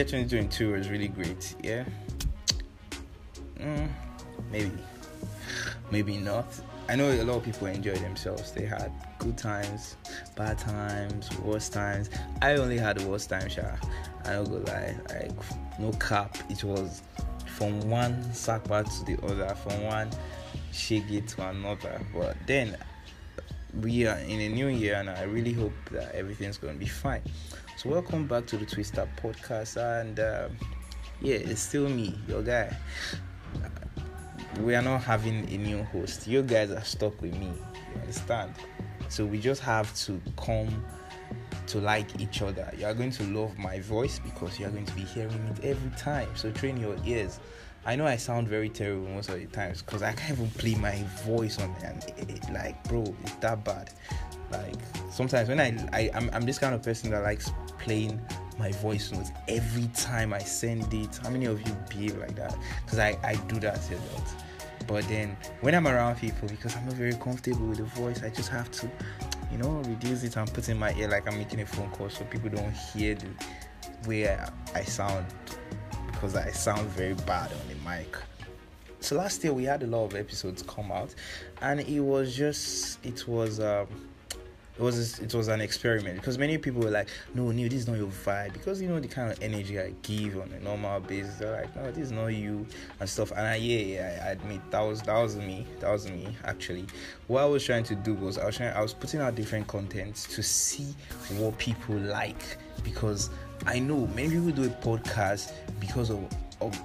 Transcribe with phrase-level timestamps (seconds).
[0.00, 1.54] year 2022 was really great.
[1.62, 1.84] Yeah.
[3.58, 3.90] Mm,
[4.50, 4.70] maybe.
[5.90, 6.46] Maybe not.
[6.88, 8.52] I know a lot of people enjoyed themselves.
[8.52, 9.96] They had good times,
[10.36, 12.08] bad times, worst times.
[12.40, 13.78] I only had the worst time, sure.
[14.24, 14.96] I don't go lie.
[15.10, 15.32] Like
[15.78, 16.36] no cap.
[16.48, 17.02] It was
[17.46, 20.10] from one sakpa to the other, from one
[20.72, 22.00] shiggy to another.
[22.14, 22.76] But then
[23.74, 26.86] we are in a new year and I really hope that everything's going to be
[26.86, 27.22] fine.
[27.76, 29.76] So, welcome back to the Twister podcast.
[29.76, 30.48] And uh,
[31.20, 32.76] yeah, it's still me, your guy.
[34.60, 36.26] We are not having a new host.
[36.26, 37.46] You guys are stuck with me.
[37.46, 38.54] You understand?
[39.08, 40.84] So, we just have to come
[41.68, 42.70] to like each other.
[42.76, 45.64] You are going to love my voice because you are going to be hearing it
[45.64, 46.28] every time.
[46.34, 47.40] So, train your ears.
[47.86, 50.74] I know I sound very terrible most of the times because I can't even play
[50.74, 53.90] my voice on it, and it, like, bro, it's that bad.
[54.50, 54.74] Like
[55.10, 58.20] sometimes when I, I I'm, I'm this kind of person that likes playing
[58.58, 61.18] my voice notes every time I send it.
[61.22, 62.56] How many of you behave like that?
[62.84, 64.34] Because I I do that a lot.
[64.86, 68.30] But then when I'm around people, because I'm not very comfortable with the voice, I
[68.30, 68.90] just have to,
[69.52, 72.10] you know, reduce it and put in my ear like I'm making a phone call
[72.10, 73.28] so people don't hear the
[74.08, 75.26] way I, I sound
[76.20, 78.14] because I sound very bad on the mic.
[79.00, 81.14] So last year we had a lot of episodes come out,
[81.62, 83.86] and it was just it was um,
[84.76, 87.88] it was it was an experiment because many people were like, no, Neil, this is
[87.88, 91.00] not your vibe because you know the kind of energy I give on a normal
[91.00, 91.38] basis.
[91.38, 92.66] They're like, no, this is not you
[93.00, 93.30] and stuff.
[93.30, 95.66] And I, yeah, yeah, I admit that was that was me.
[95.78, 96.84] That was me actually.
[97.28, 99.68] What I was trying to do was I was trying I was putting out different
[99.68, 100.94] contents to see
[101.38, 103.30] what people like because
[103.66, 106.24] I know many people do a podcast because of,
[106.60, 106.78] of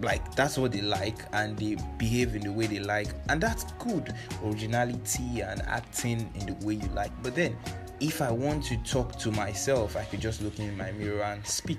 [0.00, 3.64] like that's what they like and they behave in the way they like and that's
[3.78, 4.14] good.
[4.44, 7.10] Originality and acting in the way you like.
[7.22, 7.56] But then
[8.00, 11.46] if i want to talk to myself i could just look in my mirror and
[11.46, 11.78] speak.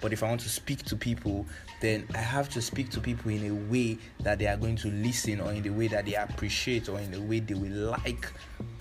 [0.00, 1.44] But if i want to speak to people
[1.80, 4.88] then i have to speak to people in a way that they are going to
[4.88, 8.32] listen or in the way that they appreciate or in the way they will like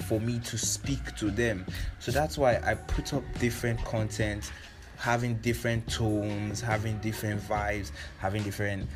[0.07, 1.65] for me to speak to them.
[1.99, 4.51] So that's why i put up different content
[4.97, 8.87] having different tones, having different vibes, having different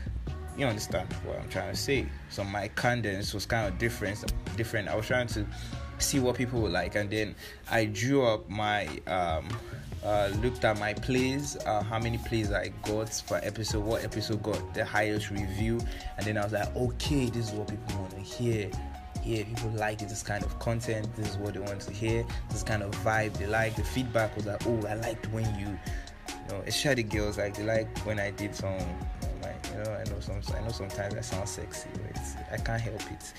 [0.57, 2.05] you understand what I'm trying to say.
[2.29, 4.89] So my cadence was kind of different different.
[4.89, 5.45] I was trying to
[5.99, 7.35] see what people would like and then
[7.69, 9.47] I drew up my um
[10.03, 14.41] uh, looked at my plays, uh, how many plays I got per episode, what episode
[14.41, 15.79] got the highest review,
[16.17, 18.71] and then I was like, okay, this is what people want to hear
[19.23, 21.07] yeah, people like this kind of content.
[21.15, 22.25] This is what they want to hear.
[22.49, 23.75] This kind of vibe they like.
[23.75, 27.63] The feedback was like, oh, I liked when you, you know, especially girls like they
[27.63, 28.77] like when I did some,
[29.41, 32.21] like you know, I know some, I know sometimes I sound sexy, but
[32.51, 33.33] I can't help it.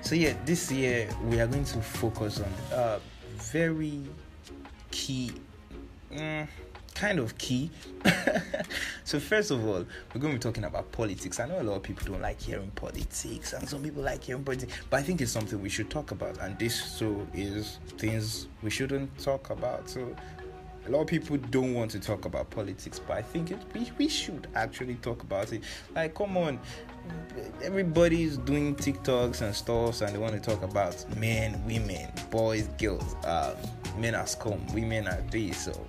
[0.00, 2.98] So yeah, this year we are going to focus on uh,
[3.36, 4.02] very
[4.90, 5.32] key.
[6.12, 6.48] Mm,
[6.98, 7.70] kind of key.
[9.04, 11.38] so first of all, we're going to be talking about politics.
[11.38, 14.42] I know a lot of people don't like hearing politics, and some people like hearing
[14.42, 16.38] politics, but I think it's something we should talk about.
[16.38, 19.88] And this so is things we shouldn't talk about.
[19.88, 20.14] So
[20.86, 23.90] a lot of people don't want to talk about politics, but I think it, we,
[23.96, 25.62] we should actually talk about it.
[25.94, 26.58] Like, come on,
[27.62, 33.14] everybody's doing TikToks and stuff, and they want to talk about men, women, boys, girls,
[33.24, 33.54] uh,
[33.98, 35.58] men are scum, women are this.
[35.58, 35.86] So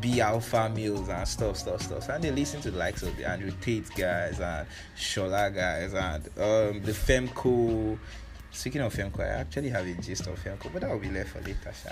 [0.00, 2.08] be alpha males and stuff, stuff, stuff.
[2.08, 4.66] And they listen to the likes of the Andrew Tate guys and
[4.96, 7.98] Shola guys and um, the Femco.
[8.52, 11.30] Speaking of Femco, I actually have a gist of Femco, but that will be left
[11.30, 11.72] for later.
[11.72, 11.90] Sha.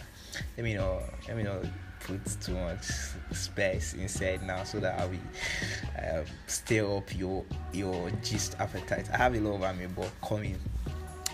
[0.56, 1.02] Let me know.
[1.26, 1.62] Let me know.
[2.00, 2.84] Put too much
[3.32, 9.08] space inside now so that I will um, stir up your your gist appetite.
[9.12, 10.56] I have a lot of amebo coming,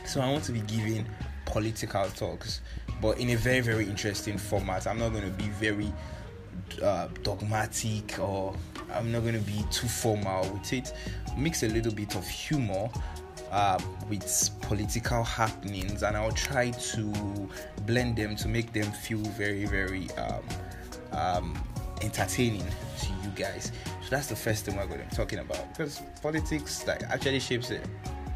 [0.06, 1.06] so I want to be giving
[1.44, 2.62] political talks,
[3.00, 4.86] but in a very very interesting format.
[4.86, 5.92] I'm not going to be very
[6.82, 8.54] uh, dogmatic or
[8.92, 10.92] I'm not going to be too formal with it.
[11.36, 12.88] Mix a little bit of humor
[13.50, 13.78] uh,
[14.08, 17.48] with political happenings, and I'll try to
[17.86, 20.42] blend them to make them feel very, very um,
[21.12, 21.64] um,
[22.02, 22.66] entertaining
[23.00, 23.72] to you guys.
[24.02, 27.40] So that's the first thing we're going to be talking about because politics like actually
[27.40, 27.72] shapes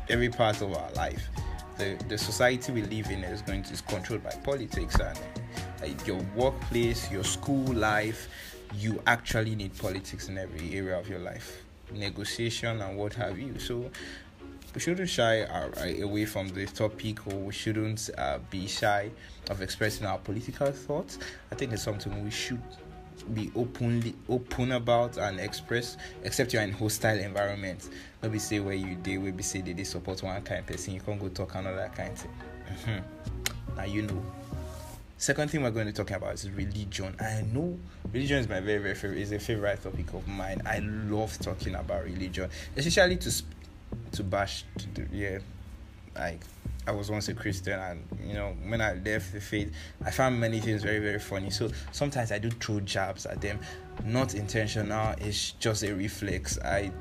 [0.09, 1.29] every part of our life.
[1.79, 5.19] The, the society we live in is going to is controlled by politics and
[6.07, 8.29] your workplace, your school life,
[8.75, 13.59] you actually need politics in every area of your life, negotiation and what have you.
[13.59, 13.91] So
[14.75, 15.47] we shouldn't shy
[16.01, 19.11] away from the topic, or we shouldn't uh, be shy
[19.51, 21.19] of expressing our political thoughts.
[21.51, 22.63] I think it's something we should
[23.35, 27.91] be openly open about and express except you're in hostile environments
[28.23, 31.01] maybe say where you did maybe say they, they support one kind of person you
[31.01, 32.31] can't go talk another kind of thing
[32.73, 33.77] mm-hmm.
[33.77, 34.23] now you know
[35.21, 37.17] Second thing we're going to be talking about is religion.
[37.19, 37.77] I know
[38.13, 40.63] religion is my very very favorite is a favorite topic of mine.
[40.65, 43.43] I love talking about religion, especially to
[44.13, 45.39] to bash to the, yeah,
[46.15, 46.41] like
[46.87, 49.75] I was once a Christian, and you know when I left the faith,
[50.05, 51.51] I found many things very very funny.
[51.51, 53.59] So sometimes I do throw jabs at them,
[54.05, 55.17] not intentional.
[55.19, 56.61] It's just a reflex.
[56.61, 56.93] I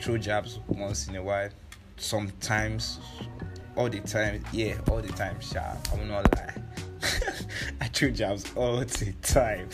[0.00, 1.50] throw jabs once in a while.
[1.98, 2.98] Sometimes,
[3.76, 5.38] all the time, yeah, all the time.
[5.40, 6.54] Sha, I will not lie.
[7.80, 9.68] I throw jabs all the time,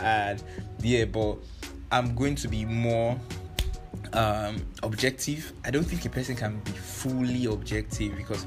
[0.00, 0.42] and
[0.80, 1.38] yeah, but
[1.92, 3.18] I'm going to be more
[4.12, 5.52] um, objective.
[5.64, 8.46] I don't think a person can be fully objective because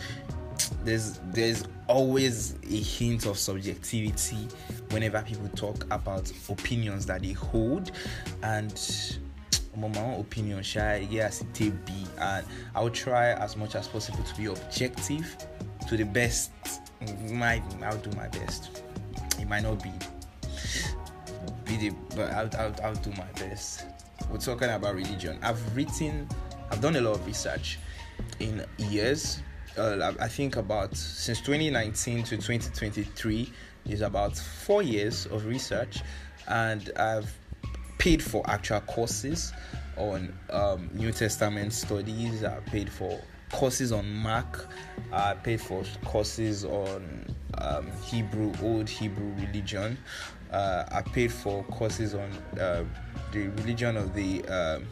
[0.83, 4.47] there's there's always a hint of subjectivity
[4.91, 7.91] whenever people talk about opinions that they hold.
[8.41, 8.73] And
[9.75, 12.05] my own opinion shy yes it be.
[12.19, 12.45] And
[12.75, 15.35] i'll try as much as possible to be objective
[15.87, 16.51] to the best
[17.31, 18.83] my i'll do my best.
[19.39, 19.91] It might not be
[21.65, 23.85] be the but I'll, I'll, I'll do my best.
[24.29, 25.37] We're talking about religion.
[25.41, 26.27] I've written
[26.71, 27.79] i've done a lot of research
[28.39, 29.41] in years.
[29.77, 33.51] Uh, I think about since 2019 to 2023
[33.87, 36.01] is about four years of research,
[36.47, 37.35] and I've
[37.97, 39.51] paid for actual courses
[39.97, 42.43] on um, New Testament studies.
[42.43, 43.19] I paid for
[43.53, 44.67] courses on Mark.
[45.11, 47.25] I paid for courses on
[47.59, 49.97] um, Hebrew, Old Hebrew religion.
[50.51, 52.83] Uh, I paid for courses on uh,
[53.31, 54.87] the religion of the um,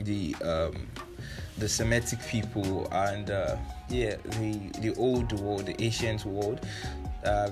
[0.00, 0.86] the um,
[1.58, 3.56] the Semitic people and uh,
[3.88, 6.60] yeah, the the old world, the ancient world.
[7.24, 7.50] Uh,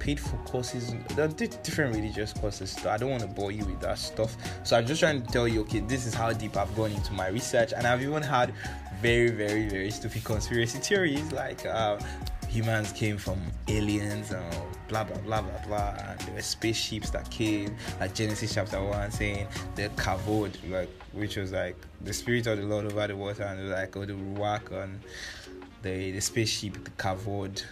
[0.00, 2.70] paid for courses, there are different religious courses.
[2.72, 4.34] So I don't want to bore you with that stuff.
[4.64, 7.12] So I'm just trying to tell you, okay, this is how deep I've gone into
[7.12, 8.54] my research, and I've even had
[9.00, 11.98] very, very, very stupid conspiracy theories like uh,
[12.48, 14.54] humans came from aliens and
[14.88, 19.12] blah blah blah blah blah and there were spaceships that came like genesis chapter 1
[19.12, 23.44] saying the kavod like which was like the spirit of the lord over the water
[23.44, 25.00] and like all the work on
[25.82, 27.62] the the spaceship the kavod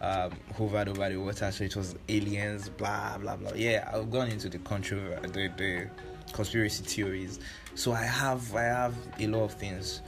[0.00, 3.52] um, hovered over the water so it was aliens blah blah blah.
[3.54, 5.88] Yeah i've gone into the controversy the, the
[6.32, 7.38] conspiracy theories.
[7.74, 10.00] So i have i have a lot of things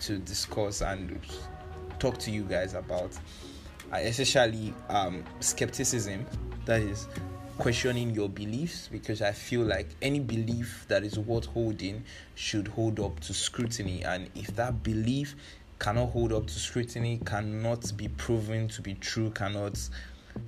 [0.00, 1.18] to discuss and
[1.98, 3.12] talk to you guys about,
[3.92, 6.26] uh, especially um, skepticism.
[6.64, 7.08] That is
[7.58, 12.04] questioning your beliefs because I feel like any belief that is worth holding
[12.34, 15.36] should hold up to scrutiny, and if that belief
[15.78, 19.78] cannot hold up to scrutiny, cannot be proven to be true, cannot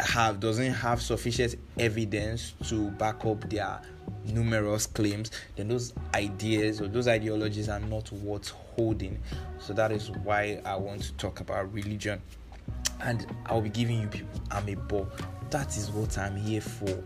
[0.01, 3.81] have doesn't have sufficient evidence to back up their
[4.27, 9.19] numerous claims, then those ideas or those ideologies are not worth holding.
[9.59, 12.21] So that is why I want to talk about religion.
[13.01, 15.09] And I'll be giving you people I'm a ball.
[15.51, 17.03] That is what I'm here for.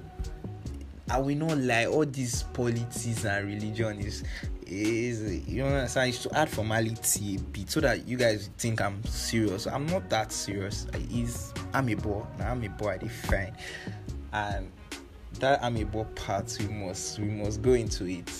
[1.11, 4.25] I will not lie, all these politics and religion is
[4.67, 8.81] is you know understand it's to add formality a bit so that you guys think
[8.81, 9.67] I'm serious.
[9.67, 10.87] I'm not that serious.
[11.13, 12.25] Is I'm a boy.
[12.39, 13.57] Now I'm a boy, I fine.
[14.33, 14.71] And
[15.39, 18.31] that amiable part we must we must go into it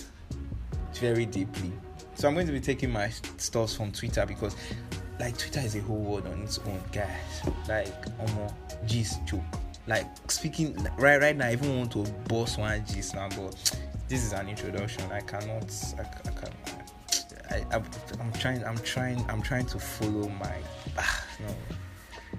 [0.93, 1.71] very deeply.
[2.15, 4.55] So I'm going to be taking my stuffs from Twitter because
[5.19, 7.09] like Twitter is a whole world on its own, guys.
[7.67, 8.53] Like almost
[8.85, 9.41] gist joke.
[9.87, 14.23] Like speaking right right now, I even want to boss one gist now, but this
[14.23, 15.11] is an introduction.
[15.11, 15.73] I cannot.
[15.97, 16.53] I, I can.
[17.49, 18.63] I, I, am trying.
[18.63, 19.25] I'm trying.
[19.29, 20.55] I'm trying to follow my.
[20.97, 21.55] Ah, no.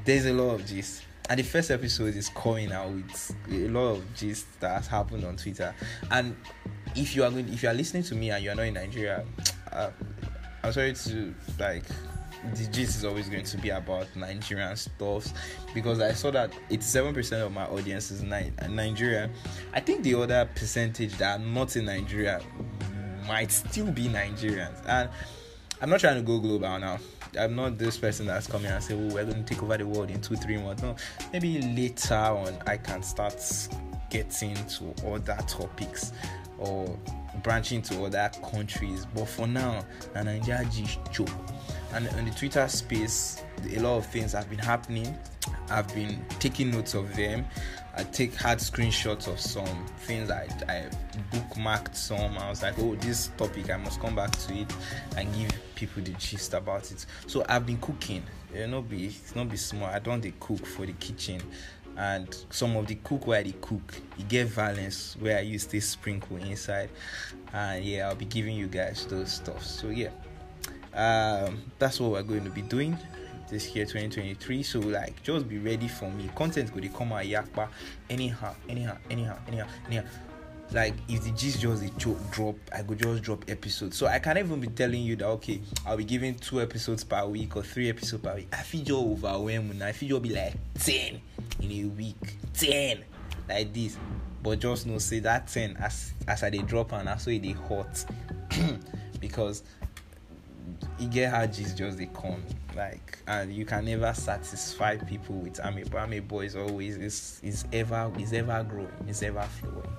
[0.04, 3.92] There's a lot of gist and the first episode is coming out with a lot
[3.92, 5.74] of gist that has happened on Twitter.
[6.10, 6.36] And
[6.94, 8.74] if you are going, if you are listening to me and you are not in
[8.74, 9.24] Nigeria,
[9.72, 9.90] uh,
[10.62, 11.84] I'm sorry to like
[12.54, 15.32] the gist is always going to be about Nigerian stuff
[15.72, 19.30] because I saw that 87% of my audience is Ni- Nigeria.
[19.72, 22.42] I think the other percentage that are not in Nigeria
[23.26, 24.78] might still be Nigerians.
[24.86, 25.08] And
[25.80, 26.98] I'm not trying to go global now.
[27.38, 29.86] I'm not this person that's coming and say, "Oh, we're going to take over the
[29.86, 30.94] world in two, three months." No,
[31.32, 33.42] maybe later on I can start
[34.10, 36.12] getting to other topics
[36.58, 36.96] or
[37.42, 39.06] branching to other countries.
[39.14, 41.28] But for now, Nigeria is joke.
[41.94, 45.16] And on the Twitter space, a lot of things have been happening.
[45.70, 47.46] I've been taking notes of them.
[47.96, 50.90] I take hard screenshots of some things I, I
[51.30, 52.36] bookmarked some.
[52.36, 54.74] I was like, oh, this topic, I must come back to it
[55.16, 57.06] and give people the gist about it.
[57.28, 58.24] So I've been cooking.
[58.52, 59.88] You know, be not be small.
[59.88, 61.40] I don't they cook for the kitchen.
[61.96, 65.88] And some of the cook where they cook, you get violence where I use this
[65.88, 66.90] sprinkle inside.
[67.52, 69.64] And yeah, I'll be giving you guys those stuff.
[69.64, 70.10] So yeah.
[70.94, 72.96] Um, that's what we're going to be doing
[73.50, 76.30] this year 2023 so like just be ready for me.
[76.34, 77.68] Content could come out yakpa.
[78.10, 80.04] Anyhow anyhow anyhow anyhow anyhow.
[80.72, 81.90] Like if the gist just a
[82.30, 83.96] drop i could just drop episodes.
[83.96, 87.24] So i can't even be telling you that okay i'll be giving two episodes per
[87.26, 88.48] week or three episodes per week.
[88.52, 89.82] I feel just overwhelmed.
[89.82, 91.20] I feel you'll be like 10
[91.60, 92.36] in a week.
[92.54, 93.04] 10
[93.48, 93.96] like this.
[94.42, 97.52] But just know say that 10 as as i dey drop and as so dey
[97.52, 98.04] hot.
[99.20, 99.62] Because
[100.98, 102.42] e get how gist just dey con.
[102.76, 107.40] like and you can never satisfy people with ame but ame boy is always is
[107.42, 109.90] is ever is ever growing is ever flowing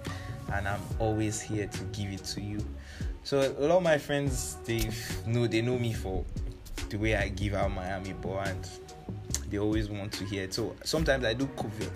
[0.54, 2.66] and I'm always here to give it to you.
[3.24, 4.90] So a lot of my friends they
[5.26, 6.24] know they know me for
[6.90, 8.70] the way I give out Miami Boy and
[9.50, 10.54] they always want to hear it.
[10.54, 11.48] So sometimes I do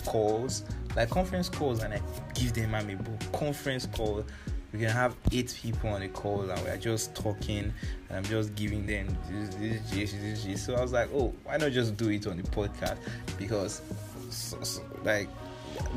[0.06, 0.64] calls,
[0.96, 2.02] like conference calls, and I
[2.34, 4.26] give them Miami Boy conference call.
[4.72, 7.74] We can have eight people on the call and we're just talking
[8.10, 10.66] and I'm just giving them this, this, this, this, this.
[10.66, 12.98] So I was like, oh, why not just do it on the podcast?
[13.38, 13.82] Because,
[14.30, 15.28] so, so, like,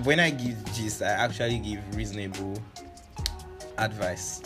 [0.05, 2.61] when I give gist, I actually give reasonable
[3.79, 4.43] advice.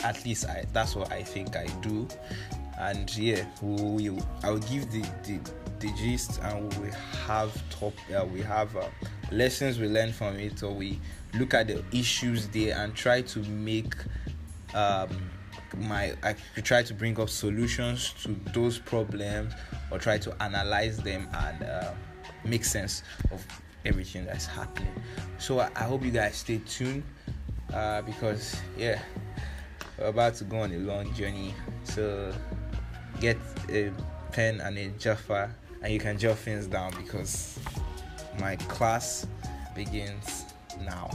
[0.00, 2.08] At least I that's what I think I do.
[2.78, 4.10] And yeah, we
[4.42, 5.38] I'll give the, the
[5.78, 6.88] the gist and we
[7.26, 8.86] have top uh, we have uh,
[9.30, 10.98] lessons we learn from it or we
[11.34, 13.94] look at the issues there and try to make
[14.74, 15.08] um
[15.78, 19.54] my I try to bring up solutions to those problems
[19.90, 21.92] or try to analyze them and uh,
[22.44, 23.44] make sense of
[23.84, 24.92] everything that's happening.
[25.38, 27.02] So I, I hope you guys stay tuned
[27.72, 29.00] uh, because yeah,
[29.98, 31.54] we're about to go on a long journey.
[31.84, 32.34] So
[33.20, 33.38] get
[33.70, 33.92] a
[34.32, 37.58] pen and a jaffa and you can jot things down because
[38.38, 39.26] my class
[39.74, 41.10] begins now.